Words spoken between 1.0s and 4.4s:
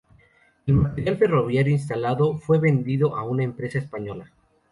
ferroviario instalado fue vendido a una empresa española.